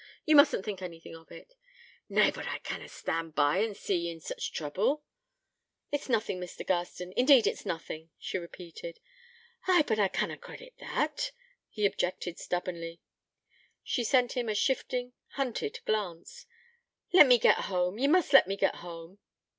you 0.25 0.35
mustn't 0.35 0.65
think 0.65 0.81
anything 0.81 1.15
of 1.15 1.31
it.' 1.31 1.53
'Nay, 2.09 2.31
but 2.31 2.47
I 2.47 2.57
canna 2.57 2.89
stand 2.89 3.35
by 3.35 3.59
an 3.59 3.75
see 3.75 3.95
ye 3.97 4.09
in 4.11 4.19
sich 4.19 4.51
trouble.' 4.51 5.03
'It's 5.91 6.09
nothing, 6.09 6.39
Mr. 6.39 6.65
Garstin, 6.65 7.13
indeed 7.15 7.45
it's 7.45 7.67
nothing,' 7.67 8.09
she 8.17 8.39
repeated. 8.39 8.99
'Ay, 9.67 9.83
but 9.85 9.99
I 9.99 10.07
canna 10.07 10.39
credit 10.39 10.73
that,' 10.79 11.33
he 11.69 11.85
objected 11.85 12.39
stubbornly. 12.39 12.99
She 13.83 14.03
sent 14.03 14.33
him 14.33 14.49
a 14.49 14.55
shifting, 14.55 15.13
hunted 15.33 15.79
glance. 15.85 16.47
'Let 17.13 17.27
me 17.27 17.37
get 17.37 17.65
home... 17.65 17.99
you 17.99 18.09
must 18.09 18.33
let 18.33 18.47
me 18.47 18.57
get 18.57 18.77
home.' 18.77 19.19